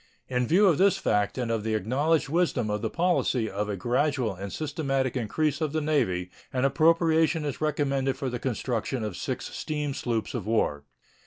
In 0.27 0.47
view 0.47 0.65
of 0.65 0.79
this 0.79 0.97
fact 0.97 1.37
and 1.37 1.51
of 1.51 1.63
the 1.63 1.75
acknowledged 1.75 2.27
wisdom 2.27 2.71
of 2.71 2.81
the 2.81 2.89
policy 2.89 3.47
of 3.47 3.69
a 3.69 3.77
gradual 3.77 4.33
and 4.33 4.51
systematic 4.51 5.15
increase 5.15 5.61
of 5.61 5.73
the 5.73 5.79
Navy 5.79 6.31
an 6.51 6.65
appropriation 6.65 7.45
is 7.45 7.61
recommended 7.61 8.17
for 8.17 8.27
the 8.27 8.39
construction 8.39 9.03
of 9.03 9.15
six 9.15 9.53
steam 9.55 9.93
sloops 9.93 10.33
of 10.33 10.47
war. 10.47 10.85